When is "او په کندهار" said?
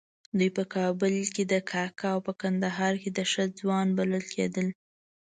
2.13-2.93